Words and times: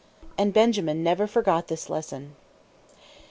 And 0.35 0.51
Benjamin 0.51 1.03
never 1.03 1.27
forgot 1.27 1.67
this 1.67 1.87
lesson. 1.87 2.35